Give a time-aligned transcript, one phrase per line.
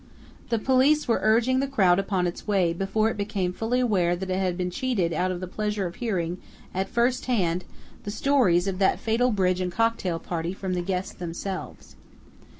[0.49, 4.31] The police were urging the crowd upon its way before it became fully aware that
[4.31, 6.39] it had been cheated of the pleasure of hearing,
[6.73, 7.65] at first hand,
[8.03, 11.97] the stories of that fatal bridge and cocktail party from the guests themselves.